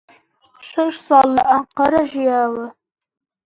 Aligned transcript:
شەش 0.69 0.95
ساڵ 1.07 1.27
لە 1.37 1.43
ئەنقەرە 1.51 2.01
ژیاوە. 2.11 2.65